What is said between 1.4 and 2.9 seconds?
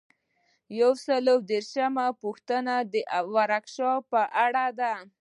دیرشمه پوښتنه